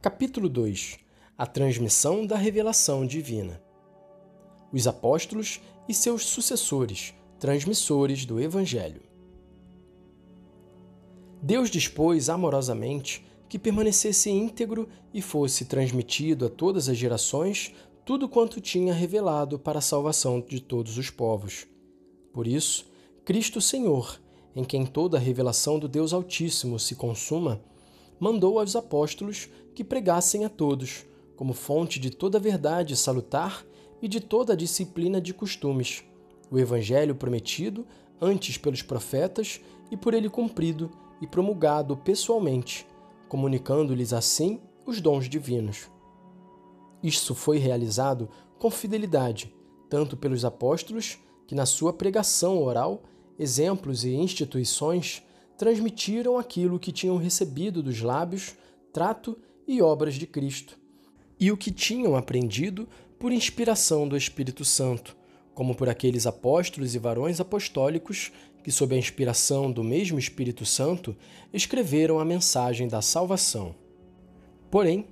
[0.00, 0.96] Capítulo 2
[1.36, 3.60] A transmissão da revelação divina.
[4.72, 9.02] Os apóstolos e seus sucessores, transmissores do Evangelho.
[11.42, 18.60] Deus dispôs amorosamente que permanecesse íntegro e fosse transmitido a todas as gerações tudo quanto
[18.60, 21.66] tinha revelado para a salvação de todos os povos.
[22.32, 22.86] Por isso,
[23.24, 24.20] Cristo Senhor,
[24.54, 27.60] em quem toda a revelação do Deus Altíssimo se consuma,
[28.18, 31.04] mandou aos apóstolos que pregassem a todos,
[31.36, 33.64] como fonte de toda a verdade salutar
[34.02, 36.04] e de toda a disciplina de costumes,
[36.50, 37.86] o Evangelho prometido
[38.20, 39.60] antes pelos profetas
[39.90, 42.86] e por ele cumprido e promulgado pessoalmente,
[43.28, 45.88] comunicando-lhes assim os dons divinos.
[47.02, 49.54] Isso foi realizado com fidelidade,
[49.88, 53.02] tanto pelos apóstolos, que na sua pregação oral,
[53.38, 55.22] exemplos e instituições
[55.58, 58.54] transmitiram aquilo que tinham recebido dos lábios,
[58.92, 60.78] trato e obras de Cristo,
[61.38, 62.88] e o que tinham aprendido
[63.18, 65.16] por inspiração do Espírito Santo,
[65.52, 68.30] como por aqueles apóstolos e varões apostólicos
[68.62, 71.16] que, sob a inspiração do mesmo Espírito Santo,
[71.52, 73.74] escreveram a mensagem da salvação.
[74.70, 75.06] Porém,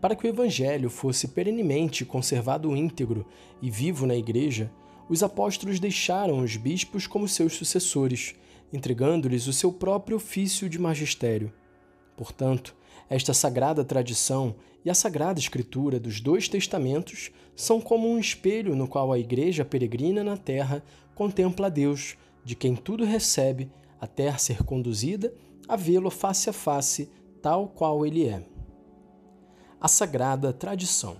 [0.00, 3.26] para que o Evangelho fosse perenemente conservado íntegro
[3.60, 4.72] e vivo na Igreja,
[5.10, 8.34] os apóstolos deixaram os bispos como seus sucessores
[8.72, 11.52] entregando-lhes o seu próprio ofício de magistério.
[12.16, 12.74] Portanto,
[13.08, 14.54] esta sagrada tradição
[14.84, 19.64] e a sagrada escritura dos dois testamentos são como um espelho no qual a igreja
[19.64, 20.82] peregrina na terra
[21.14, 25.34] contempla a Deus, de quem tudo recebe, até ser conduzida
[25.68, 27.10] a vê-lo face a face,
[27.42, 28.42] tal qual ele é.
[29.80, 31.16] A sagrada tradição.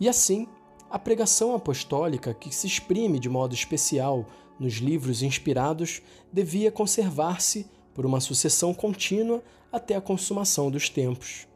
[0.00, 0.48] E assim,
[0.90, 4.26] a pregação apostólica, que se exprime de modo especial
[4.58, 6.02] nos livros inspirados,
[6.32, 11.46] devia conservar-se por uma sucessão contínua até a consumação dos tempos.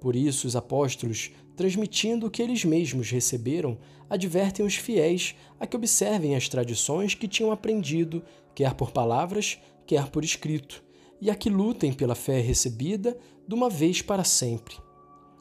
[0.00, 5.76] Por isso, os apóstolos, transmitindo o que eles mesmos receberam, advertem os fiéis a que
[5.76, 8.22] observem as tradições que tinham aprendido,
[8.54, 10.82] quer por palavras, quer por escrito,
[11.20, 13.16] e a que lutem pela fé recebida
[13.46, 14.83] de uma vez para sempre.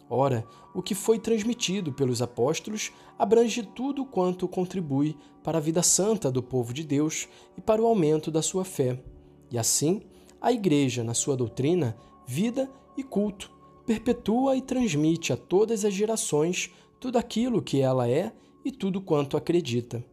[0.10, 6.32] Ora, o que foi transmitido pelos apóstolos abrange tudo quanto contribui para a vida santa
[6.32, 7.28] do povo de Deus
[7.58, 9.02] e para o aumento da sua fé.
[9.50, 10.02] E assim,
[10.42, 11.98] a Igreja, na sua doutrina,
[12.28, 13.52] vida e culto,
[13.86, 18.32] perpetua e transmite a todas as gerações tudo aquilo que ela é
[18.64, 20.04] e tudo quanto acredita.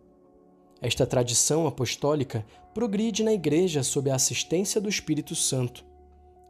[0.81, 5.85] Esta tradição apostólica progride na Igreja sob a assistência do Espírito Santo.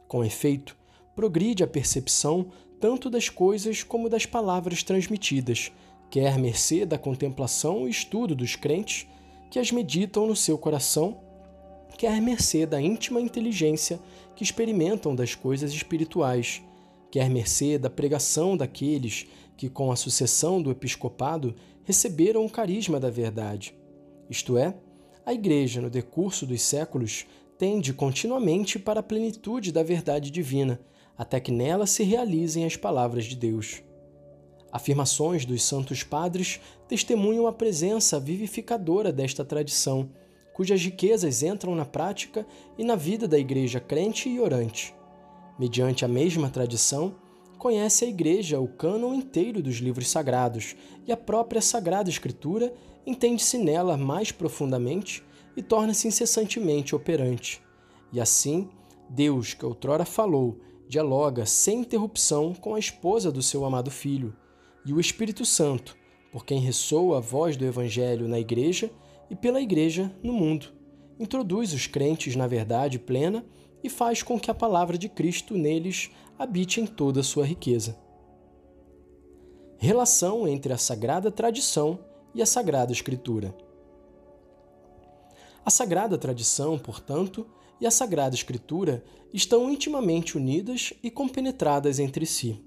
[0.07, 0.75] Com efeito,
[1.15, 2.51] progride a percepção
[2.81, 5.71] tanto das coisas como das palavras transmitidas,
[6.09, 9.07] quer mercê da contemplação e estudo dos crentes
[9.51, 11.19] que as meditam no seu coração,
[11.95, 13.99] quer mercê da íntima inteligência
[14.35, 16.63] que experimentam das coisas espirituais,
[17.11, 23.11] quer mercê da pregação daqueles que, com a sucessão do episcopado, receberam o carisma da
[23.11, 23.75] verdade.
[24.27, 24.73] Isto é,
[25.23, 27.27] a Igreja, no decurso dos séculos,
[27.61, 30.79] tende continuamente para a plenitude da verdade divina,
[31.15, 33.83] até que nela se realizem as palavras de Deus.
[34.71, 40.09] Afirmações dos santos padres testemunham a presença vivificadora desta tradição,
[40.55, 42.47] cujas riquezas entram na prática
[42.79, 44.95] e na vida da igreja crente e orante.
[45.59, 47.15] Mediante a mesma tradição,
[47.59, 52.73] conhece a igreja o cânon inteiro dos livros sagrados e a própria Sagrada Escritura
[53.05, 55.23] entende-se nela mais profundamente
[55.55, 57.61] e torna-se incessantemente operante.
[58.11, 58.69] E assim,
[59.09, 64.35] Deus, que outrora falou dialoga sem interrupção com a esposa do seu amado filho,
[64.85, 65.95] e o Espírito Santo,
[66.33, 68.91] por quem ressoa a voz do Evangelho na Igreja
[69.29, 70.67] e pela Igreja no mundo,
[71.17, 73.45] introduz os crentes na verdade plena
[73.81, 77.97] e faz com que a palavra de Cristo neles habite em toda a sua riqueza.
[79.77, 81.99] Relação entre a sagrada tradição
[82.35, 83.55] e a sagrada Escritura.
[85.63, 87.45] A sagrada tradição, portanto,
[87.79, 92.63] e a Sagrada Escritura estão intimamente unidas e compenetradas entre si.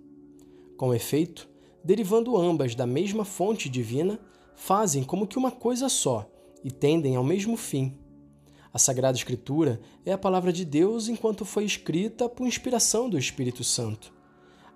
[0.77, 1.49] Com efeito,
[1.85, 4.19] derivando ambas da mesma fonte divina,
[4.57, 6.29] fazem como que uma coisa só
[6.65, 7.97] e tendem ao mesmo fim.
[8.73, 13.63] A Sagrada Escritura é a palavra de Deus enquanto foi escrita por inspiração do Espírito
[13.63, 14.13] Santo.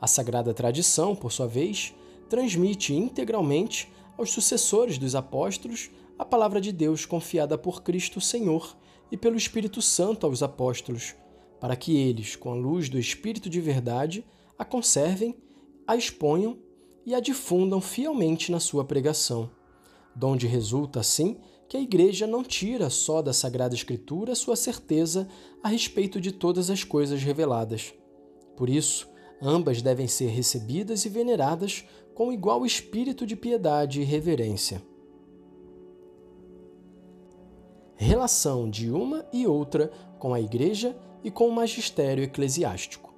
[0.00, 1.92] A Sagrada Tradição, por sua vez,
[2.28, 8.76] transmite integralmente aos sucessores dos apóstolos a palavra de Deus confiada por Cristo Senhor
[9.10, 11.14] e pelo Espírito Santo aos apóstolos,
[11.60, 14.24] para que eles, com a luz do Espírito de verdade,
[14.58, 15.36] a conservem,
[15.86, 16.58] a exponham
[17.06, 19.50] e a difundam fielmente na sua pregação,
[20.14, 21.38] donde resulta, assim,
[21.68, 25.28] que a Igreja não tira só da Sagrada Escritura sua certeza
[25.62, 27.94] a respeito de todas as coisas reveladas.
[28.56, 29.08] Por isso,
[29.40, 31.84] Ambas devem ser recebidas e veneradas
[32.14, 34.82] com igual espírito de piedade e reverência.
[38.00, 39.90] Relação de uma e outra
[40.20, 43.12] com a Igreja e com o magistério eclesiástico.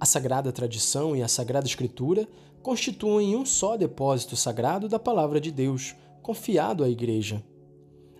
[0.00, 2.26] A Sagrada Tradição e a Sagrada Escritura
[2.60, 7.40] constituem um só depósito sagrado da Palavra de Deus, confiado à Igreja.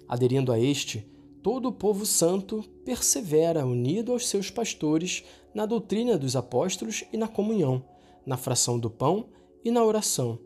[0.06, 1.04] Aderindo a este,
[1.42, 7.26] todo o povo santo persevera unido aos seus pastores na doutrina dos apóstolos e na
[7.26, 7.82] comunhão,
[8.24, 9.26] na fração do pão
[9.64, 10.38] e na oração,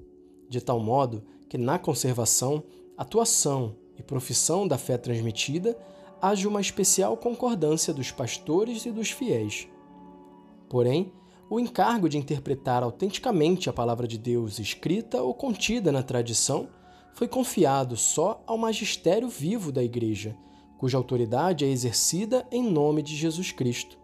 [0.48, 2.64] de tal modo que na conservação,
[2.96, 5.78] atuação e profissão da fé transmitida
[6.20, 9.68] haja uma especial concordância dos pastores e dos fiéis.
[10.68, 11.12] Porém,
[11.48, 16.68] o encargo de interpretar autenticamente a palavra de Deus escrita ou contida na tradição
[17.14, 20.36] foi confiado só ao magistério vivo da Igreja,
[20.78, 23.98] cuja autoridade é exercida em nome de Jesus Cristo.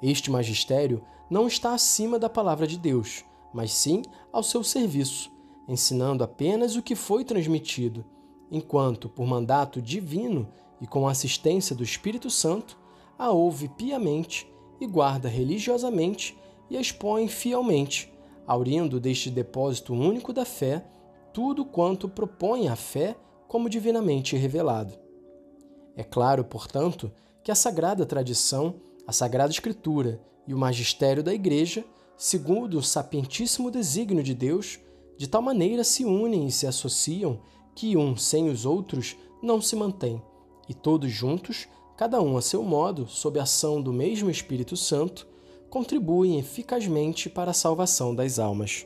[0.00, 5.32] Este magistério não está acima da palavra de Deus, mas sim ao seu serviço,
[5.66, 8.04] ensinando apenas o que foi transmitido,
[8.50, 10.48] enquanto, por mandato divino
[10.80, 12.78] e com a assistência do Espírito Santo,
[13.18, 14.50] a ouve piamente
[14.80, 16.36] e guarda religiosamente
[16.70, 18.12] e expõe fielmente,
[18.46, 20.84] aurindo deste depósito único da fé
[21.32, 23.16] tudo quanto propõe a fé
[23.46, 24.94] como divinamente revelado.
[25.96, 27.12] É claro, portanto,
[27.42, 28.74] que a sagrada tradição,
[29.06, 31.84] a sagrada escritura e o magistério da Igreja,
[32.16, 34.78] segundo o sapientíssimo desígnio de Deus,
[35.16, 37.40] de tal maneira se unem e se associam
[37.78, 40.20] que um sem os outros não se mantém,
[40.68, 45.28] e todos juntos, cada um a seu modo, sob a ação do mesmo Espírito Santo,
[45.70, 48.84] contribuem eficazmente para a salvação das almas.